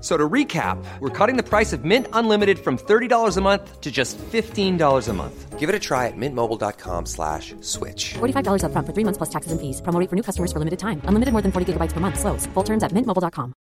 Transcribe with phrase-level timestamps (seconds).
[0.00, 3.90] So to recap, we're cutting the price of Mint Unlimited from $30 a month to
[3.90, 5.58] just $15 a month.
[5.58, 8.14] Give it a try at mintmobile.com slash switch.
[8.14, 9.82] $45 upfront for three months plus taxes and fees.
[9.82, 11.02] Promote for new customers for limited time.
[11.04, 12.18] Unlimited more than 40 gigabytes per month.
[12.18, 12.46] Slows.
[12.54, 13.52] Full terms at mintmobile.com.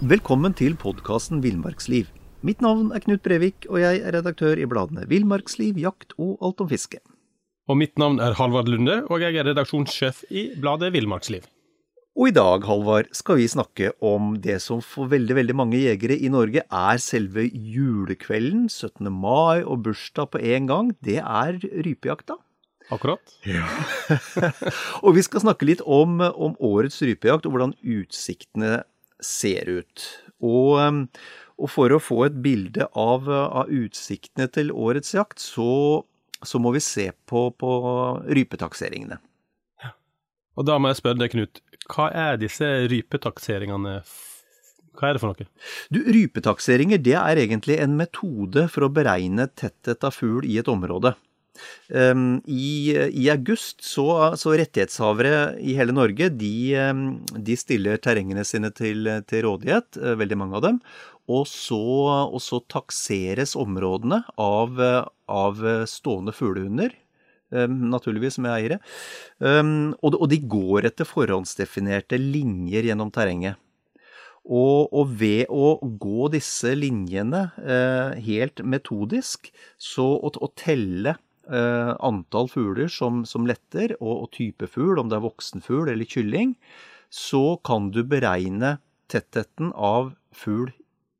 [0.00, 2.06] Velkommen til podkasten Villmarksliv.
[2.40, 6.62] Mitt navn er Knut Brevik, og jeg er redaktør i bladene Villmarksliv, Jakt og Alt
[6.62, 7.02] om fiske.
[7.68, 11.44] Og mitt navn er Halvard Lunde, og jeg er redaksjonssjef i bladet Villmarksliv.
[12.18, 16.16] Og i dag, Halvard, skal vi snakke om det som for veldig, veldig mange jegere
[16.16, 19.12] i Norge er selve julekvelden, 17.
[19.12, 20.90] mai og bursdag på en gang.
[21.04, 22.38] Det er rypejakta.
[22.88, 23.36] Akkurat.
[23.44, 23.68] Ja.
[25.04, 28.78] Og vi skal snakke litt om, om årets rypejakt og hvordan utsiktene
[29.20, 30.06] ser ut.
[30.40, 31.04] Og,
[31.60, 35.68] og for å få et bilde av, av utsiktene til årets jakt, så,
[36.46, 37.72] så må vi se på, på
[38.28, 39.18] rypetakseringene.
[40.58, 44.00] Og da må jeg spørre deg, Knut, hva er disse rypetakseringene?
[44.98, 45.46] Hva er det for noe?
[45.94, 50.70] Du, Rypetakseringer det er egentlig en metode for å beregne tetthet av fugl i et
[50.70, 51.14] område.
[51.90, 54.06] Um, i, I august så,
[54.38, 60.14] så rettighetshavere i hele Norge de, um, de stiller terrengene sine til, til rådighet, uh,
[60.20, 60.82] veldig mange av dem.
[61.28, 61.82] Og så,
[62.24, 64.80] og så takseres områdene av,
[65.28, 66.94] av stående fuglehunder.
[67.48, 68.76] Um, naturligvis med eiere.
[69.40, 73.56] Um, og, de, og, de går etter forhåndsdefinerte linjer gjennom terrenget.
[74.44, 79.48] Og, og ved å gå disse linjene uh, helt metodisk,
[79.80, 81.18] så å, å telle
[81.48, 86.50] antall fugler som, som letter, og, og type fugl, om det er voksenfugl eller kylling,
[87.08, 88.74] så kan du beregne
[89.08, 90.68] tettheten av fugl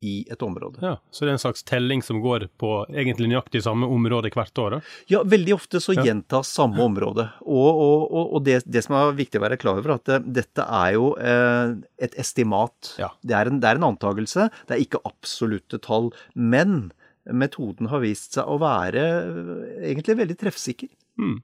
[0.01, 0.79] i et område.
[0.83, 4.61] Ja, Så det er en slags telling som går på egentlig nøyaktig samme område hvert
[4.63, 4.77] år?
[4.77, 4.81] Da?
[5.11, 6.05] Ja, veldig ofte så ja.
[6.07, 7.27] gjentas samme område.
[7.43, 10.65] Og, og, og det, det, som er viktig å være klar over, at det, dette
[10.65, 11.75] er jo eh,
[12.07, 12.95] et estimat.
[13.01, 13.11] Ja.
[13.27, 16.13] Det, er en, det er en antakelse, det er ikke absolutte tall.
[16.35, 16.93] Men
[17.29, 20.93] metoden har vist seg å være eh, egentlig veldig treffsikker.
[21.19, 21.39] Mm.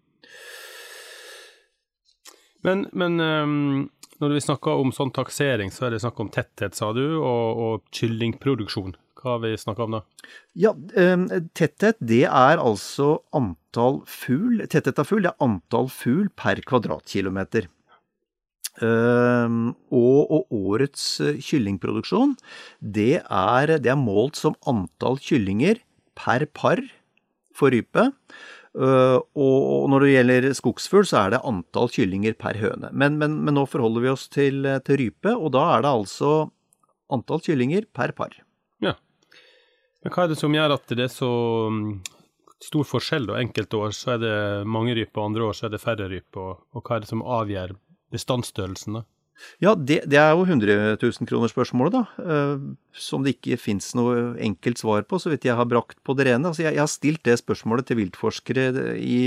[2.65, 3.91] Men, men um,
[4.23, 7.63] når vi snakker om sånn taksering, så er det snakk om tetthet, sa du, og,
[7.65, 8.95] og kyllingproduksjon.
[9.25, 10.03] Hva har vi snakka om da?
[10.61, 11.25] Ja, um,
[11.57, 17.71] tetthet det er altså antall fugl Tetthet av fugl er antall fugl per kvadratkilometer.
[18.83, 21.07] Um, og, og, årets
[21.47, 22.35] kyllingproduksjon,
[22.83, 25.81] det er, det er målt som antall kyllinger
[26.19, 26.83] per par
[27.55, 28.11] for rype.
[28.75, 32.91] Uh, og når det gjelder skogsfugl, så er det antall kyllinger per høne.
[32.91, 36.33] Men, men, men nå forholder vi oss til, til, rype, og da er det altså
[37.15, 38.35] antall kyllinger per par.
[38.83, 38.97] Ja.
[40.03, 41.31] Men hva er det som gjør at det er så
[41.71, 41.89] mm,
[42.67, 43.31] stor forskjell?
[43.31, 43.39] da?
[43.39, 44.37] Enkelte år så er det
[44.67, 46.43] mange ryper, andre år så er det færre ryper.
[46.43, 47.77] Og, og hva er det som avgjør
[48.15, 48.99] bestandsstørrelsen?
[48.99, 49.07] da?
[49.63, 52.03] Ja, det, det, er jo 100 000-kronersspørsmålet, da.
[52.19, 56.17] Uh, som det ikke fins noe enkelt svar på, så vidt jeg har brakt på
[56.17, 56.51] det rene.
[56.51, 59.23] Altså, jeg, jeg har stilt det spørsmålet til viltforskere i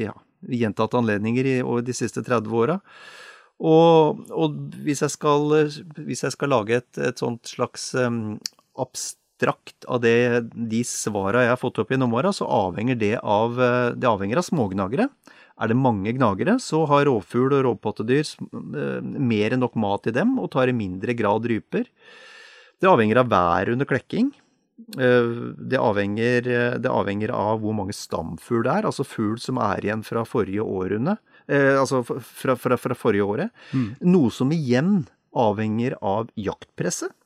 [0.00, 0.14] ja,
[0.46, 2.80] gjentatte anledninger i, over de siste 30 åra.
[3.56, 5.54] Og, og hvis, jeg skal,
[6.04, 8.36] hvis, jeg skal, lage et, et sånt slags um,
[8.76, 13.56] abstrakt av det, de svara jeg har fått opp gjennom åra, så avhenger det av,
[13.96, 15.08] det avhenger av smågnagere.
[15.56, 20.12] Er det mange gnagere, så har rovfugl og rovpattedyr eh, mer enn nok mat i
[20.12, 21.88] dem, og tar i mindre grad ryper.
[22.76, 24.28] Det avhenger av været under klekking.
[25.00, 29.80] Eh, det avhenger, det avhenger, av hvor mange stamfugl det er, altså fugl som er
[29.80, 31.16] igjen fra forrige århundre.
[31.48, 33.66] Eh, altså fra, fra, fra, forrige året.
[33.72, 33.94] Mm.
[34.12, 37.16] Noe som igjen avhenger av jaktpresset.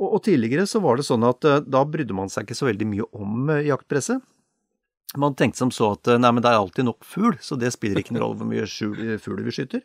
[0.00, 2.86] Og, og, tidligere så var det sånn at da brydde man seg ikke så veldig
[2.88, 4.24] mye om jaktpresset
[5.20, 8.00] man tenkte som så at nei, men det er alltid nok fugl, så det spiller
[8.00, 9.82] ikke noen rolle hvor mye fugl vi skyter.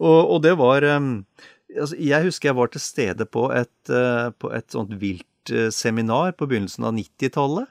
[0.00, 1.12] Og, og det var um,
[1.70, 3.92] altså, Jeg husker jeg var til stede på et,
[4.40, 7.70] på et sånt viltseminar på begynnelsen av 90-tallet.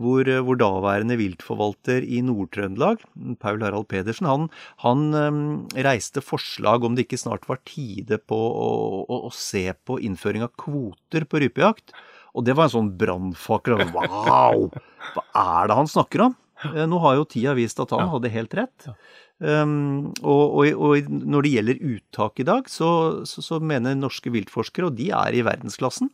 [0.00, 3.02] hvor, eh, hvor daværende viltforvalter i Nord-Trøndelag,
[3.42, 4.46] Paul Harald Pedersen, han,
[4.80, 8.70] han reiste forslag om det ikke snart var tide på å,
[9.02, 11.92] å, å se på innføring av kvoter på rypejakt.
[12.34, 13.80] Og det var en sånn brannfakkel.
[13.94, 14.68] Wow!
[15.14, 16.36] Hva er det han snakker om?
[16.68, 18.12] Eh, nå har jo tida vist at han ja.
[18.14, 18.86] hadde helt rett.
[18.90, 18.96] Ja.
[19.40, 22.90] Um, og, og, og, når det gjelder uttak i dag, så,
[23.24, 26.10] så, så, mener norske viltforskere, og de er i verdensklassen,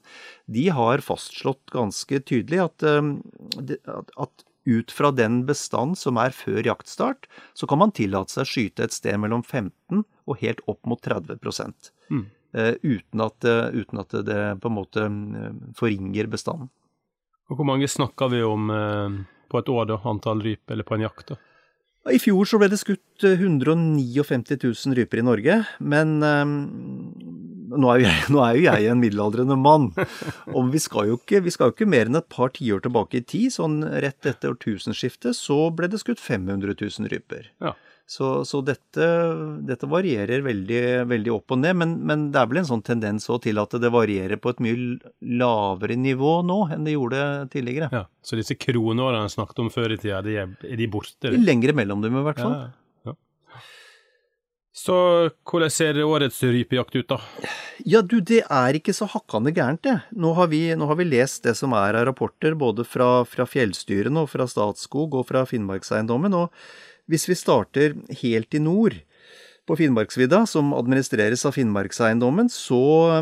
[0.46, 3.16] de har fastslått ganske tydelig at, um,
[3.58, 8.46] at, at ut fra den bestand som er før jaktstart, så kan man tillate seg
[8.46, 12.24] å skyte et sted mellom 15 og helt opp mot 30 mm.
[12.54, 16.70] Uh, uten, at, uh, uten, at, det på en måte uh, forringer bestanden.
[17.50, 18.70] Og Hvor mange snakker vi om
[19.46, 21.28] på et år, da, antall ryp, eller på en jakt?
[21.30, 21.36] da?
[22.10, 26.52] I fjor så ble det skutt 159 000 ryper i Norge, men um,
[27.72, 29.88] nå, er jeg, nå, er jo jeg en middelaldrende mann.
[30.52, 33.20] Og vi skal, jo ikke, vi skal jo ikke mer enn et par tiår tilbake
[33.20, 33.54] i tid.
[33.56, 37.50] Sånn rett etter årtusenskiftet så ble det skutt 500 000 ryper.
[37.62, 37.74] Ja.
[38.06, 39.06] Så, så dette,
[39.66, 43.26] dette, varierer veldig, veldig, opp og ned, men, men, det er vel en sånn tendens
[43.42, 44.76] til at det varierer på et mye
[45.42, 47.90] lavere nivå nå enn det gjorde tidligere.
[47.90, 51.34] Ja, Så disse kronårene snakket om før i tida, de er, er de borte?
[51.34, 52.54] Lengre mellom dem i hvert fall.
[52.54, 52.76] Ja, ja.
[54.76, 54.96] Så
[55.48, 57.18] hvordan ser årets rypejakt ut, da?
[57.82, 59.98] Ja, du, det er ikke så hakkande gærent, det.
[60.14, 63.50] Nå har, vi, nå har vi lest det som er av rapporter, både fra, fra
[63.50, 66.38] fjellstyrene og fra Statskog og fra Finnmarkseiendommen.
[66.38, 66.52] og
[67.10, 68.98] hvis vi starter helt i nord,
[69.66, 73.18] på Finnmarksvidda, som administreres av Finnmarkseiendommen, så,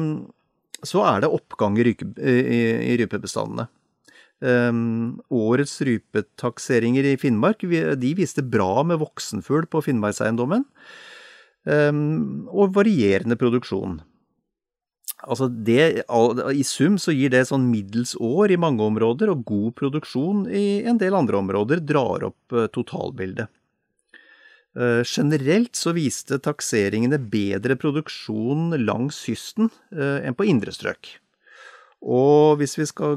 [0.85, 2.35] så er det oppgang i, i,
[2.93, 3.69] i rypebestandene.
[4.45, 10.67] Um, årets rypetakseringer i Finnmark de viste bra med voksenfugl på Finnmarkseiendommen,
[11.65, 12.03] um,
[12.53, 14.03] og varierende produksjon.
[15.25, 19.73] Altså det, I sum så gir det sånn middels år i mange områder, og god
[19.81, 23.49] produksjon i en del andre områder drar opp uh, totalbildet.
[24.75, 31.13] Eh, generelt så viste takseringene bedre produksjon langs kysten eh, enn på indre strøk.
[32.05, 33.15] Og hvis vi skal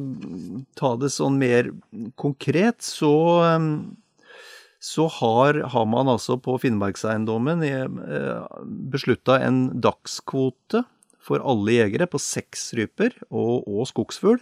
[0.78, 1.72] ta det sånn mer
[2.20, 3.14] konkret, så,
[3.48, 3.66] eh,
[4.78, 7.66] så har, har, man altså på Finnmarkseiendommen
[8.94, 10.86] beslutta en dagskvote
[11.18, 14.38] for alle jegere på seks ryper og, og skogsfugl.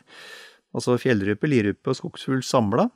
[0.76, 2.90] Altså fjellrype, lirype og skogsfugl samla.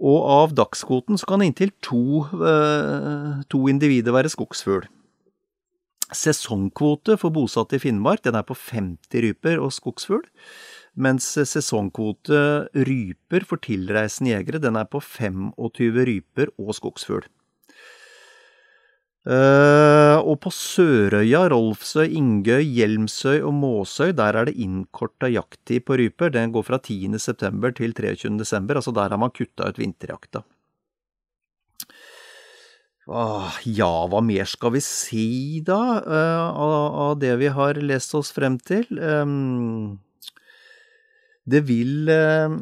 [0.00, 4.88] Og av dagskvoten så kan inntil to, eh, to individer være skogsfugl.
[6.14, 10.24] Sesongkvote for bosatte i Finnmark den er på 50 ryper og skogsfugl,
[10.96, 17.24] mens sesongkvote ryper for tilreisende jegere den er på 25 ryper og skogsfugl.
[19.24, 25.96] Uh, og på Sørøya, Rolfsøy, Ingøy, Hjelmsøy og Måsøy, der er det innkorta jakttid på
[25.96, 26.34] ryper.
[26.34, 27.72] Den går fra 10.9.
[27.78, 28.76] til 23.12.
[28.76, 30.44] Altså der har man kutta ut vinterjakta.
[33.04, 36.70] Ah, ja, hva mer skal vi si da, uh, av,
[37.08, 38.86] av, det vi har lest oss frem til?
[38.96, 39.98] Um,
[41.44, 42.60] det vil uh,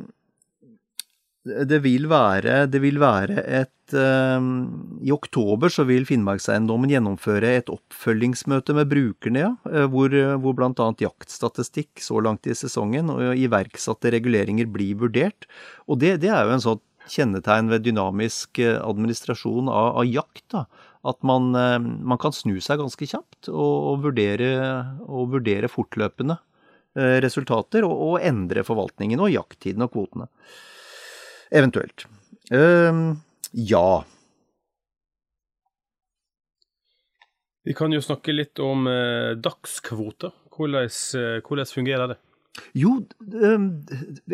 [1.43, 7.73] det vil være, det vil være et um, I oktober så vil Finnmarkseiendommen gjennomføre et
[7.73, 10.87] oppfølgingsmøte med brukerne, ja, eh, hvor, hvor bl.a.
[11.03, 15.51] jaktstatistikk så langt i sesongen og iverksatte reguleringer blir vurdert.
[15.91, 20.47] Og det, det er jo en sånn kjennetegn ved dynamisk eh, administrasjon av, av jakt.
[20.55, 20.69] da,
[21.11, 24.53] At man, man, kan snu seg ganske kjapt og, og, vurdere,
[25.11, 26.39] og vurdere, fortløpende
[27.25, 30.29] resultater, og, og endre forvaltningen og jakttiden og kvotene.
[31.53, 32.07] Eventuelt.
[32.53, 33.13] Uh,
[33.53, 34.03] ja.
[37.63, 40.33] Vi kan jo snakke litt om eh, dagskvoter.
[40.53, 42.19] Hvordan, eh, hvordan, fungerer det?
[42.77, 43.67] Jo, eh,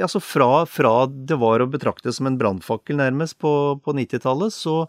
[0.00, 3.52] altså fra, fra, det var å betrakte som en brannfakkel nærmest på,
[3.84, 4.80] på 90-tallet, så,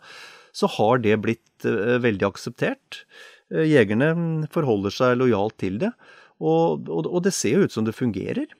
[0.55, 3.03] så, har det blitt eh, veldig akseptert.
[3.51, 5.91] Eh, jegerne forholder seg lojalt til det,
[6.39, 8.55] og, og, og det ser jo ut som det fungerer.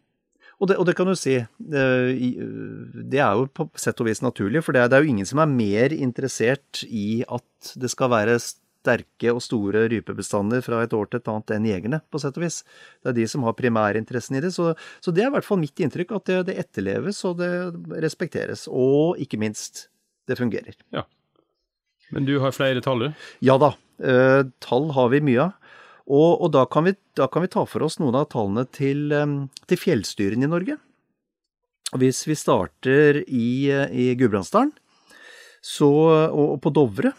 [0.60, 4.60] Og det, og det, kan du si, det er jo på sett og vis naturlig,
[4.66, 8.12] for det er, det er, jo ingen som er mer interessert i at det skal
[8.12, 12.36] være sterke og store rypebestander fra et år til et annet enn jegerne, på sett
[12.40, 12.62] og vis.
[13.00, 14.52] Det er de som har primærinteressen i det.
[14.56, 14.74] Så,
[15.04, 17.52] så det er i hvert fall mitt inntrykk, at det, det, etterleves og det
[18.04, 18.68] respekteres.
[18.68, 19.88] Og ikke minst,
[20.28, 20.76] det fungerer.
[20.96, 21.06] Ja.
[22.16, 23.26] Men du har flere tall, du?
[23.46, 23.74] Ja da.
[24.00, 25.69] Eh, tall har vi mye av.
[26.10, 29.14] Og, og da, kan vi, da, kan vi, ta for oss noen av tallene til,
[29.70, 30.80] til fjellstyrene i Norge.
[32.02, 34.74] Hvis vi starter i, i Gudbrandsdalen
[35.86, 37.14] og, på Dovre,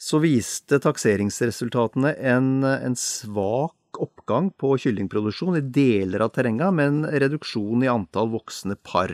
[0.00, 7.20] så viste takseringsresultatene en, en svak oppgang på kyllingproduksjon i deler av terrenget, med en
[7.24, 9.12] reduksjon i antall voksne par.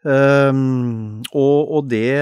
[0.00, 2.16] Um, og, og det,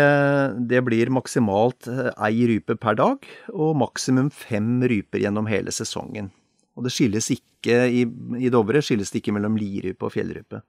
[0.66, 6.32] det, blir maksimalt ei rype per dag, og maksimum fem ryper gjennom hele sesongen.
[6.74, 8.02] Og det skilles ikke i,
[8.38, 10.62] i Dovre skilles det ikke mellom lirype og fjellrype.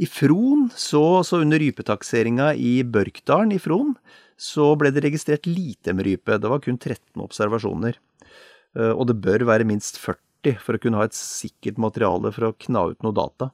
[0.00, 3.92] I Fron, så, så under rypetakseringa i Børkdalen i Fron,
[4.40, 6.38] så ble det registrert lite med rype.
[6.40, 8.00] Det var kun 13 observasjoner.
[8.72, 12.48] Uh, og det bør være minst 40 for å kunne ha et sikkert materiale for
[12.48, 13.50] å kna ut noe data.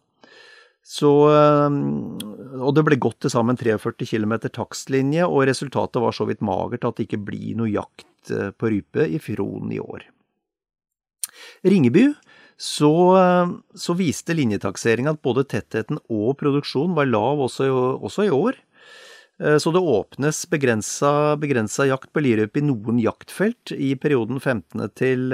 [0.86, 6.28] Så, eh, og det ble gått til sammen 43 km takstlinje, og resultatet var så
[6.28, 10.04] vidt magert at det ikke blir noe jakt eh, på rype i Fron i år.
[11.66, 12.04] Ringebu
[12.56, 17.66] så, eh, så viste linjetakseringa at både tettheten og produksjonen var lav også
[18.06, 18.62] også i år.
[19.36, 24.86] Så det åpnes begrensa, begrensa jakt på lirype i noen jaktfelt i perioden 15.
[24.96, 25.28] til,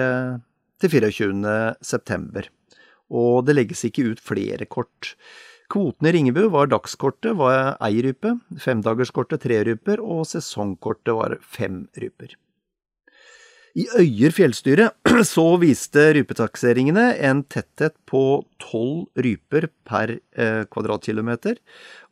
[0.82, 1.52] til 24.
[1.86, 2.48] september
[3.12, 5.14] og det legges ikke ut flere kort.
[5.72, 11.86] Kvoten i Ringebu var dagskortet var ei rype, femdagerskortet tre ryper, og sesongkortet var fem
[11.96, 12.34] ryper.
[13.72, 14.90] I Øyer fjellstyre
[15.34, 21.56] så viste rypetakseringene en tetthet på tolv ryper per eh, kvadratkilometer,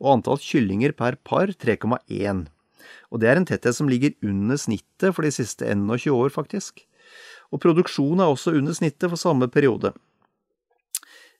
[0.01, 2.47] og antall kyllinger per par 3,1.
[3.13, 6.81] Og det er en tetthet som ligger under snittet for de siste 21 år, faktisk.
[7.53, 9.93] Og produksjonen er også under snittet for samme periode.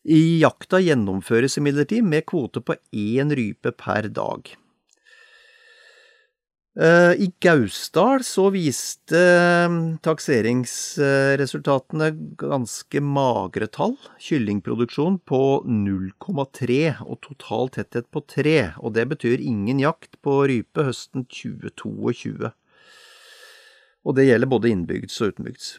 [0.01, 4.49] I jakta gjennomføres imidlertid med kvote på én rype per dag.
[6.79, 9.69] Eh, I Gausdal så viste eh,
[10.01, 13.97] takseringsresultatene ganske magre tall.
[14.23, 20.87] Kyllingproduksjon på 0,3 og total tetthet på 3, og det betyr ingen jakt på rype
[20.87, 22.55] høsten 2022.
[24.01, 25.75] Og det gjelder både innbygds og utenbygds.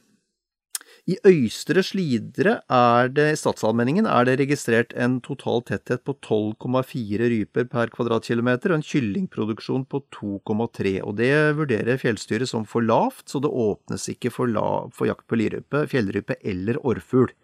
[1.11, 7.27] I Øystre Slidre er det, i statsallmenningen er det registrert en total tetthet på 12,4
[7.33, 10.95] ryper per kvadratkilometer og en kyllingproduksjon på 2,3.
[11.03, 15.27] og Det vurderer fjellstyret som for lavt, så det åpnes ikke for, lav, for jakt
[15.27, 17.35] på lirype, fjellrype eller orrfugl.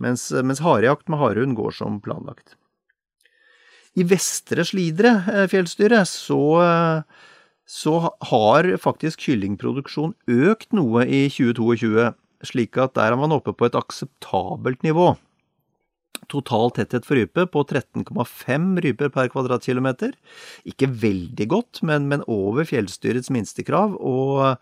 [0.00, 2.56] Mens, mens harejakt med harehund går som planlagt.
[3.96, 6.40] I Vestre Slidre eh, fjellstyre så
[7.66, 12.12] så har faktisk kyllingproduksjon økt noe i 2022
[12.48, 15.14] slik at der er man oppe på et akseptabelt nivå.
[16.32, 20.14] Total tetthet for rype på 13,5 ryper per kvadratkilometer.
[20.66, 23.94] Ikke veldig godt, men, men over fjellstyrets minstekrav.
[24.00, 24.56] Og,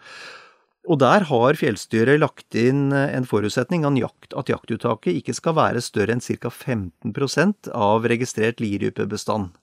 [0.85, 6.19] og der har fjellstyret lagt inn en forutsetning jakt, at jaktuttaket ikke skal være større
[6.19, 6.51] enn ca.
[6.51, 9.55] 15 av registrert lirypebestand.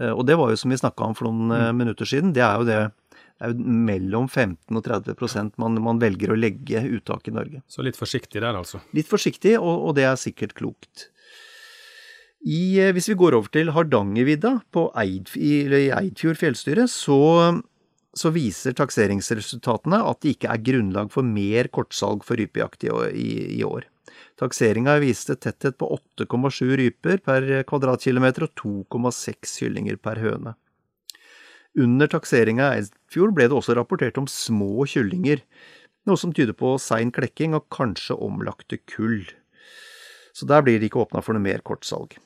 [0.00, 1.78] Eh, og det var jo som vi snakka om for noen eh, mm.
[1.82, 2.80] minutter siden, det er jo det
[3.38, 7.62] det er jo mellom 15 og 30 man, man velger å legge uttak i Norge.
[7.66, 8.82] Så litt forsiktig der, altså?
[8.94, 11.08] Litt forsiktig, og, og det er sikkert klokt.
[12.42, 14.56] I, eh, hvis vi går over til Hardangervidda
[14.98, 17.18] Eid, i, i Eidfjord fjellstyre, så,
[18.18, 23.30] så, viser takseringsresultatene at det ikke er grunnlag for mer kortsalg for rypejakt i, i,
[23.60, 23.86] i år.
[24.40, 25.86] Takseringa viste tetthet på
[26.18, 30.56] 8,7 ryper per kvadratkilometer og 2,6 kyllinger per høne.
[31.78, 35.40] Under takseringa i fjor ble det også rapportert om små kyllinger,
[36.08, 39.22] noe som tyder på sein klekking og kanskje omlagte kull.
[40.36, 42.18] Så der blir det ikke åpna for noe mer kortsalg.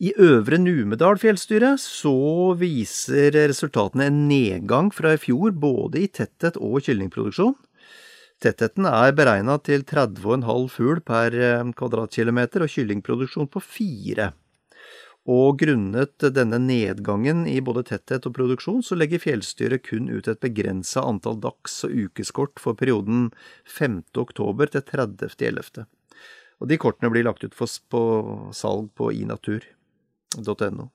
[0.00, 6.56] I Øvre Numedal fjellstyre så viser resultatene en nedgang fra i fjor både i tetthet
[6.56, 7.52] og kyllingproduksjon.
[8.40, 14.30] Tettheten er beregna til 30,5 fugl per eh, kvadratkilometer og kyllingproduksjon på fire.
[15.30, 20.40] Og grunnet denne nedgangen i både tetthet og produksjon, så legger fjellstyret kun ut et
[20.42, 23.28] begrensa antall dags- og ukeskort for perioden
[23.62, 24.00] 5.
[24.18, 25.30] oktober til 30.
[25.38, 25.86] 11.
[26.60, 28.02] Og de kortene blir lagt ut for, på
[28.56, 30.90] salg på inatur.no.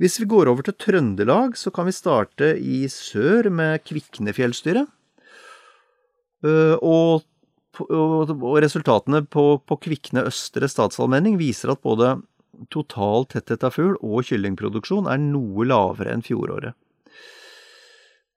[0.00, 4.86] Hvis vi går over til Trøndelag, så kan vi starte i sør med Kvikne fjellstyre.
[6.46, 7.26] Øh, og,
[7.84, 12.14] og resultatene på, på Kvikne østre statsallmenning viser at både
[12.68, 16.76] total tetthet av fugl og kyllingproduksjon er noe lavere enn fjoråret.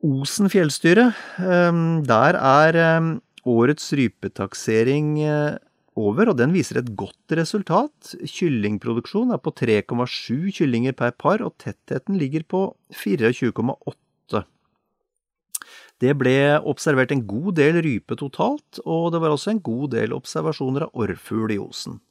[0.04, 3.12] Osen fjellstyre, ehm, der er ehm,
[3.48, 5.56] årets rypetaksering eh,
[5.96, 8.14] over, og den viser et godt resultat.
[8.28, 14.44] Kyllingproduksjon er på 3,7 kyllinger per par, og tettheten ligger på 24,8.
[16.04, 16.38] Det ble
[16.68, 20.98] observert en god del rype totalt, og det var også en god del observasjoner av
[21.00, 22.02] orrfugl i Osen.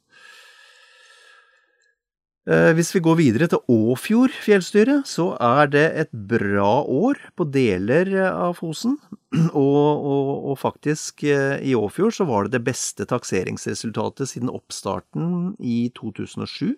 [2.43, 7.47] Eh, hvis vi går videre til Åfjord fjellstyre, så er det et bra år på
[7.47, 8.97] deler av Fosen.
[9.57, 15.55] Og, og, og, faktisk, eh, i Åfjord så var det det beste takseringsresultatet siden oppstarten
[15.57, 16.75] i 2007.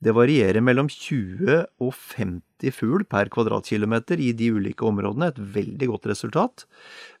[0.00, 5.90] Det varierer mellom 20 og 50 fugl per kvadratkilometer i de ulike områdene, et veldig
[5.92, 6.64] godt resultat,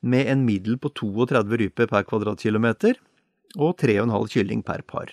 [0.00, 3.02] med en middel på 32 ryper per kvadratkilometer
[3.58, 5.12] og 3,5 kylling per par.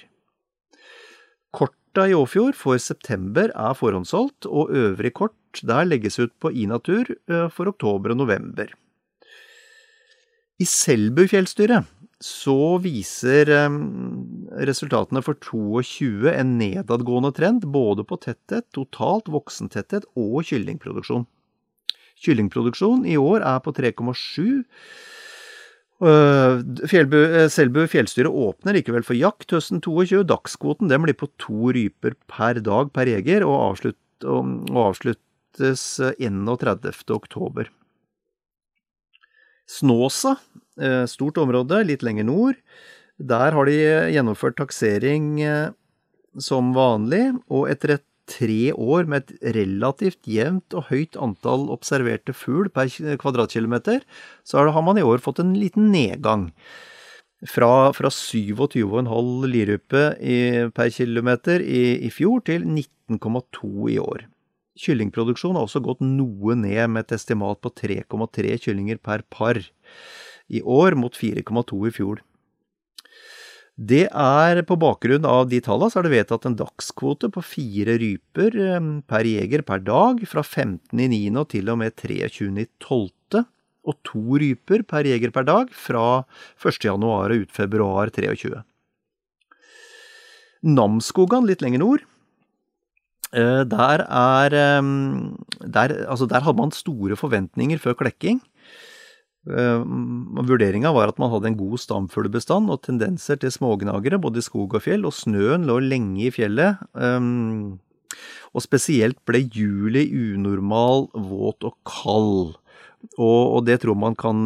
[1.95, 7.07] Korta i Åfjord for september er forhåndssolgt, og øvrig kort der legges ut på iNatur
[7.55, 8.67] for oktober og november.
[10.59, 11.85] I Selbu fjellstyre
[12.19, 13.47] så viser
[14.67, 21.23] resultatene for 22 en nedadgående trend både på tetthet, totalt voksentetthet og kyllingproduksjon.
[22.27, 24.65] Kyllingproduksjon i år er på 3,7.
[25.99, 30.25] Fjellbu, Selbu fjellstyre åpner likevel for jakt høsten 22.
[30.27, 35.85] Dagskvoten den blir på to ryper per dag per jeger, og, avslutt, og avsluttes
[36.19, 36.91] 31.
[37.15, 37.71] oktober.
[39.71, 40.35] Snåsa,
[41.09, 42.59] stort område litt lenger nord.
[43.15, 43.79] Der har de
[44.11, 45.39] gjennomført taksering
[46.35, 52.33] som vanlig, og etter et tre år med et relativt jevnt og høyt antall observerte
[52.35, 52.89] fugl per
[53.21, 54.03] kvadratkilometer,
[54.43, 56.49] så har man i år fått en liten nedgang.
[57.45, 60.05] Fra, fra 27,5 lirype
[60.73, 64.25] per kilometer i, i fjor til 19,2 i år.
[64.75, 70.61] Kyllingproduksjonen har også gått noe ned, med et estimat på 3,3 kyllinger per par i
[70.61, 72.23] år, mot 4,2 i fjor.
[73.75, 77.97] Det er på bakgrunn av de tallene så er det vedtatt en dagskvote på fire
[77.99, 78.55] ryper
[79.03, 81.19] per jeger per dag fra 15 i 9.
[81.41, 83.43] og til og med 23 i 12.
[83.85, 86.23] og to ryper per jeger per dag fra
[86.63, 86.79] 1.
[86.87, 88.63] januar og ut februar 23.
[90.63, 92.07] Namsskogan litt lenger nord.
[93.35, 98.39] Der er der, altså der hadde man store forventninger før klekking.
[99.45, 104.73] Vurderinga var at man hadde en god stamfuglbestand og tendenser til smågnagere både i skog
[104.73, 106.81] og fjell, og snøen lå lenge i fjellet.
[108.55, 112.55] Og spesielt ble juli unormal våt og kald.
[113.21, 114.39] Og, det tror man kan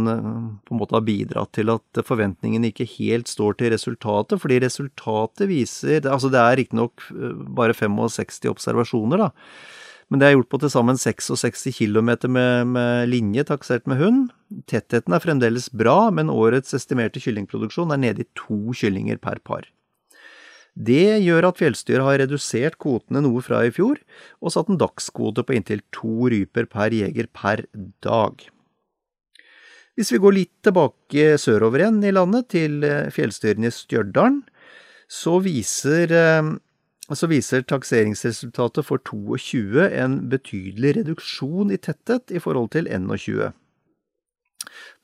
[0.68, 5.48] på en måte ha bidratt til at forventningene ikke helt står til resultatet, fordi resultatet
[5.48, 7.06] viser Altså det er riktignok
[7.56, 9.30] bare 65 observasjoner, da.
[10.10, 14.22] Men det er gjort på til sammen 66 km med, med linje taksert med hund.
[14.70, 19.68] Tettheten er fremdeles bra, men årets estimerte kyllingproduksjon er nede i to kyllinger per par.
[20.74, 24.00] Det gjør at fjellstyret har redusert kvotene noe fra i fjor,
[24.42, 27.66] og satt en dagskvote på inntil to ryper per jeger per
[28.06, 28.42] dag.
[30.00, 32.82] Hvis vi går litt tilbake sørover igjen i landet, til
[33.14, 34.40] fjellstyrene i Stjørdal,
[35.12, 36.14] så viser
[37.18, 43.50] så viser takseringsresultatet for 22 en betydelig reduksjon i tetthet i forhold til 21.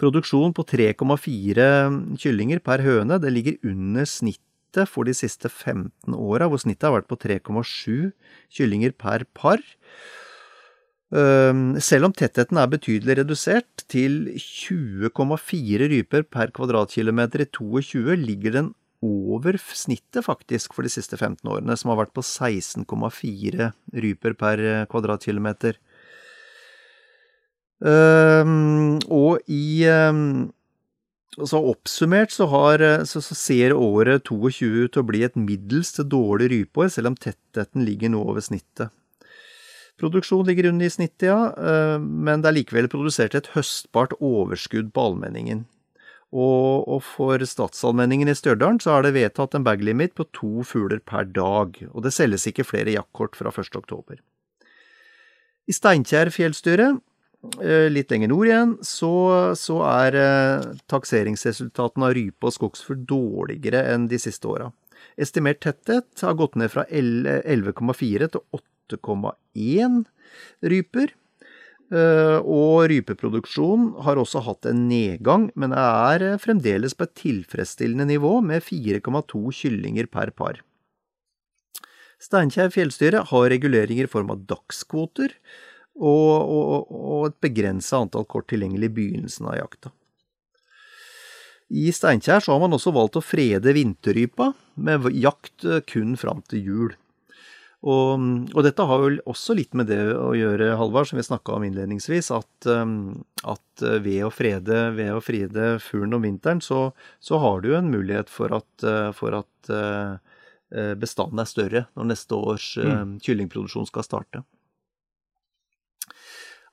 [0.02, 1.70] Produksjon på 3,4
[2.22, 6.98] kyllinger per høne det ligger under snittet for de siste 15 åra, hvor snittet har
[6.98, 8.12] vært på 3,7
[8.54, 9.64] kyllinger per par.
[11.10, 18.74] Selv om tettheten er betydelig redusert til 20,4 ryper per kvadratkilometer i 22, ligger den
[19.04, 23.72] over snittet, faktisk, for de siste 15 årene, som har vært på 16,4
[24.06, 25.80] ryper per kvadratkilometer.
[27.84, 30.48] Um, og i um,
[31.36, 35.92] så oppsummert så, har, så, så, ser året 22 ut til å bli et middels
[35.98, 38.94] til dårlig rypeår, selv om tettheten ligger nå over snittet.
[40.00, 45.06] Produksjon ligger under i snittet, ja, men det er likevel produsert et høstbart overskudd på
[45.08, 45.64] allmenningen.
[46.36, 51.00] Og, og for statsallmenningen i Stjørdal så er det vedtatt en baglimit på to fugler
[51.00, 53.78] per dag, og det selges ikke flere jaktkort fra 1.
[53.80, 54.20] oktober.
[55.66, 56.90] I Steinkjer fjellstyre,
[57.64, 59.14] eh, litt lenger nord igjen, så,
[59.58, 64.74] så er eh, takseringsresultatene av rype og skogsfugl dårligere enn de siste åra.
[65.16, 70.02] Estimert tetthet har gått ned fra 11,4 til 8,1
[70.68, 71.16] ryper.
[71.94, 78.08] Eh, og rypeproduksjon har også hatt en nedgang, men er eh, fremdeles på et tilfredsstillende
[78.10, 80.64] nivå med 4,2 kyllinger per par.
[82.18, 85.36] Steinkjer fjellstyre har reguleringer i form av dagskvoter
[86.00, 89.94] og, og, og et begrensa antall kort tilgjengelig i begynnelsen av jakta.
[91.70, 96.66] I Steinkjer har man også valgt å frede vinterrypa, med jakt eh, kun fram til
[96.66, 96.94] jul.
[97.86, 98.22] Og,
[98.56, 101.68] og, dette har jo også litt med det å gjøre, Halvard, som vi snakka om
[101.68, 106.88] innledningsvis, at, um, at, uh, ved å frede, ved å frede fuglen om vinteren, så,
[107.22, 110.18] så, har du en mulighet for at, uh, for at uh,
[110.98, 113.20] bestanden er større når neste års mm.
[113.24, 114.42] kyllingproduksjon skal starte.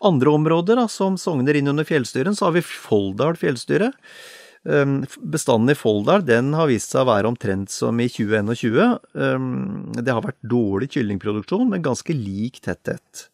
[0.02, 3.92] Andre områder da, som sogner inn under fjellstyren, så har vi Folldal fjellstyre.
[4.62, 6.22] Um, bestanden i Folldal
[6.54, 9.00] har vist seg å være omtrent som i 2021.
[9.18, 13.26] Um, det har vært dårlig kyllingproduksjon, men ganske lik tetthet.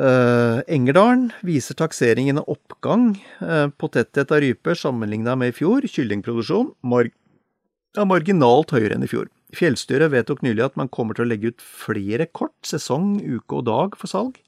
[0.00, 3.10] Uh, Engerdalen viser takseringen en oppgang
[3.44, 5.84] uh, på tetthet av ryper sammenligna med i fjor.
[5.84, 9.28] Kyllingproduksjon er marginalt høyere enn i fjor.
[9.56, 13.66] Fjellstyret vedtok nylig at man kommer til å legge ut flere kort, sesong, uke og
[13.68, 14.40] dag for salg.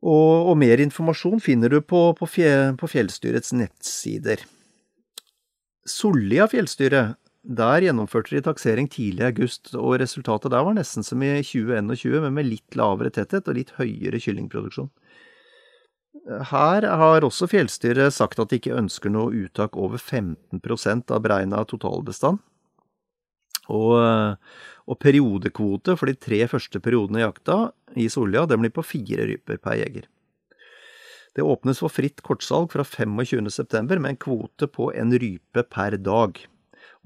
[0.00, 4.46] Og, og mer informasjon finner du på, på, fje, på fjellstyrets nettsider.
[5.88, 7.02] Sollia fjellstyre,
[7.44, 12.16] der gjennomførte de taksering tidlig i august, og resultatet der var nesten som i 2021,
[12.24, 14.90] men med litt lavere tetthet og litt høyere kyllingproduksjon.
[16.50, 21.62] Her har også fjellstyret sagt at de ikke ønsker noe uttak over 15% av beregna
[21.68, 22.40] totalbestand.
[23.70, 23.96] Og,
[24.86, 27.58] og, periodekvote for de tre første periodene i jakta
[27.98, 30.08] i Solja, blir på fire ryper per jeger.
[31.36, 36.40] Det åpnes for fritt kortsalg fra 25.9, med en kvote på en rype per dag.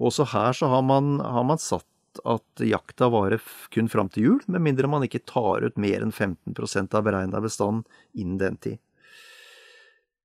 [0.00, 1.86] Også her så har man, har man satt
[2.24, 3.42] at jakta varer
[3.74, 7.42] kun fram til jul, med mindre man ikke tar ut mer enn 15% av beregna
[7.44, 8.80] bestand innen den tid.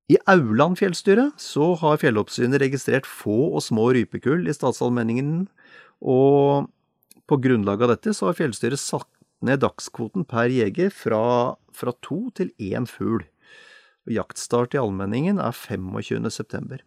[0.10, 5.44] I Auland fjellstyre så har fjelloppsynet registrert få og små rypekull i statsallmenningen
[6.02, 6.70] og
[7.30, 9.10] på grunnlag av dette så har fjellstyret satt
[9.46, 13.24] ned dagskvoten per jeger fra, fra to til én fugl.
[14.10, 16.82] Jaktstart i allmenningen er 25.9.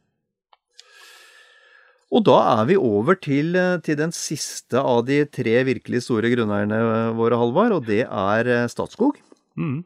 [2.13, 6.83] Og da er vi over til, til, den siste av de tre virkelig store grunneierne
[7.17, 9.17] våre, Halvard, og det er eh, Statskog.
[9.57, 9.81] Mm.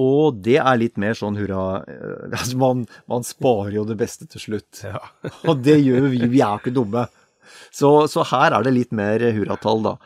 [0.00, 4.28] Og det er litt mer sånn hurra eh, altså man, man, sparer jo det beste
[4.30, 4.80] til slutt.
[4.86, 5.02] Ja.
[5.44, 6.24] og det gjør vi.
[6.32, 7.04] Vi er ikke dumme.
[7.74, 9.96] Så, så her er det litt mer hurratall, da.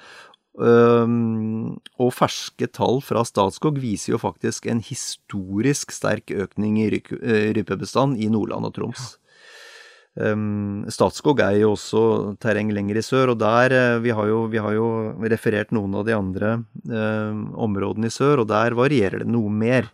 [0.59, 8.19] Um, og ferske tall fra Statskog viser jo faktisk en historisk sterk økning i rypebestand
[8.19, 9.13] i Nordland og Troms.
[10.19, 12.03] Um, Statskog er jo også
[12.43, 14.89] terreng lenger i sør, og der vi har, jo, vi har jo
[15.31, 16.57] referert noen av de andre
[16.91, 19.93] um, områdene i sør, og der varierer det noe mer.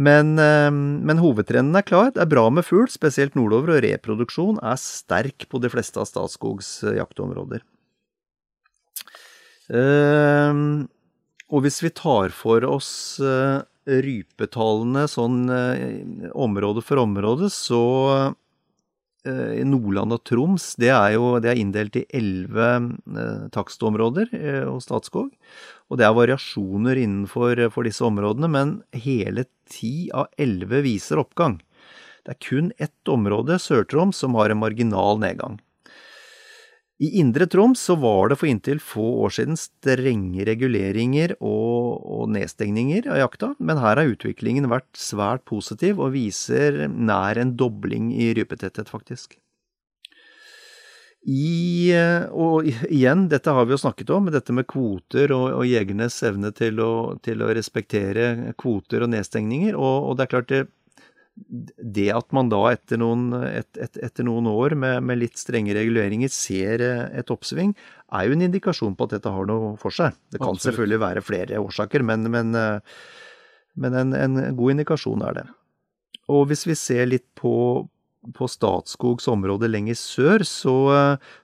[0.00, 2.14] Men, eh, men, hovedtrenden er klar.
[2.14, 6.08] Det er bra med fugl, spesielt nordover, og reproduksjon er sterk på de fleste av
[6.08, 7.66] Statskogs eh, jaktområder.
[9.70, 10.82] Uh,
[11.54, 13.20] og hvis vi tar for oss
[13.86, 15.44] rypetallene sånn
[16.34, 17.78] område for område, så
[19.22, 22.68] Nordland og Troms, det er jo det inndelt i elleve
[23.54, 24.30] takstområder
[24.66, 25.30] hos Statskog.
[25.90, 31.58] Og det er variasjoner innenfor disse områdene, men hele ti av elleve viser oppgang.
[32.24, 35.58] Det er kun ett område, Sør-Troms, som har en marginal nedgang.
[37.00, 42.26] I Indre Troms så var det for inntil få år siden strenge reguleringer og, og
[42.34, 48.12] nedstengninger av jakta, men her har utviklingen vært svært positiv og viser nær en dobling
[48.12, 49.38] i rypetetthet, faktisk.
[51.28, 55.66] I, eh, og igjen, dette har vi jo snakket om, dette med kvoter og, og
[55.68, 59.76] jegernes evne til å, til å, respektere kvoter og nedstengninger.
[59.76, 60.62] Og, og det er klart det,
[61.76, 65.76] det at man da etter noen, et, et, etter noen år med, med, litt strenge
[65.76, 67.74] reguleringer ser eh, et oppsving,
[68.16, 70.16] er jo en indikasjon på at dette har noe for seg.
[70.32, 70.70] Det kan Absolutt.
[70.70, 73.00] selvfølgelig være flere årsaker, men, men, eh,
[73.80, 75.48] men en, en, god indikasjon er det.
[76.30, 77.52] Og hvis vi ser litt på,
[78.36, 80.76] på Statskogs område lenger sør, så,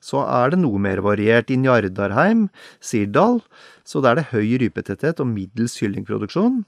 [0.05, 1.51] så, er det noe mer variert.
[1.51, 2.47] I Njardarheim,
[2.85, 3.41] Sirdal,
[3.87, 6.63] så der er det høy rypetetthet og middels kyllingproduksjon.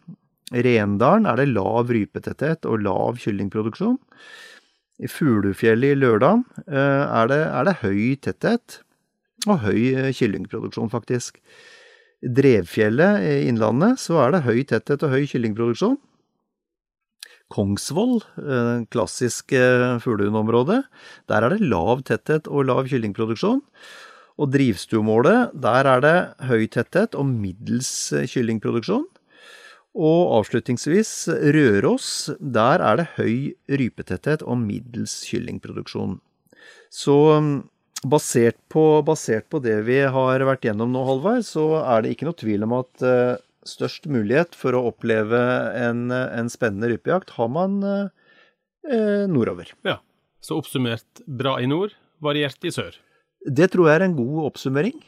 [0.56, 3.98] I Rendalen er det lav rypetetthet og lav kyllingproduksjon.
[4.98, 8.80] I Fuglefjellet i Lørdal eh, er, er, det høy tetthet
[9.46, 11.38] og høy eh, kyllingproduksjon, faktisk.
[12.24, 15.98] I Drevfjellet i Innlandet så er det høy tetthet og høy kyllingproduksjon.
[17.48, 18.18] Kongsvoll,
[18.92, 19.62] klassisk klassiske
[20.04, 20.82] fuglehundområde,
[21.30, 23.62] der er det lav tetthet og lav kyllingproduksjon.
[24.38, 29.06] Og drivstuemålet, der er det høy tetthet og middels eh, kyllingproduksjon.
[29.98, 31.10] Og avslutningsvis
[31.56, 36.20] Røros, der er det høy rypetetthet og middels kyllingproduksjon.
[36.94, 37.56] Så mm,
[38.06, 42.28] basert på, basert på, det vi har vært gjennom nå, Halvard, så er det ikke
[42.28, 43.34] noe tvil om at eh,
[43.68, 45.40] størst mulighet for å oppleve
[45.78, 49.74] en, en spennende rypejakt har man eh, nordover.
[49.86, 50.00] Ja,
[50.40, 52.96] Så oppsummert bra i nord, variert i sør.
[53.46, 54.98] Det tror jeg er en god oppsummering.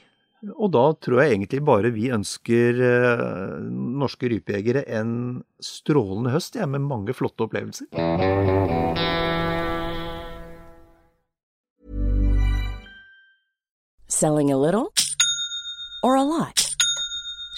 [0.57, 3.57] Og da tror jeg egentlig bare vi ønsker eh,
[4.01, 7.91] norske rypejegere en strålende høst, ja, med mange flotte opplevelser.
[14.09, 14.93] Selling a little
[16.03, 16.70] or a lot?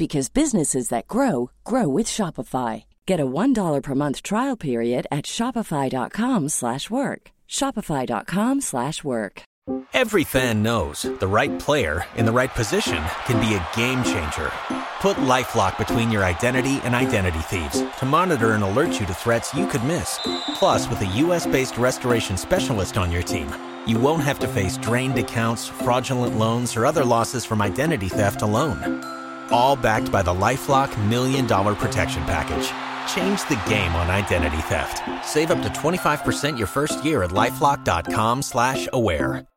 [0.00, 2.84] because businesses that grow grow with Shopify.
[3.06, 7.20] Get a $1 per month trial period at shopify.com/work.
[7.58, 9.42] shopify.com/work.
[9.92, 14.50] Every fan knows the right player in the right position can be a game changer.
[15.00, 19.54] Put LifeLock between your identity and identity thieves to monitor and alert you to threats
[19.54, 20.18] you could miss.
[20.54, 23.48] Plus, with a US-based restoration specialist on your team,
[23.86, 28.42] you won't have to face drained accounts, fraudulent loans, or other losses from identity theft
[28.42, 29.19] alone.
[29.50, 32.72] All backed by the LifeLock Million Dollar Protection Package.
[33.14, 35.02] Change the game on identity theft.
[35.24, 39.49] Save up to 25% your first year at LifeLock.com slash aware.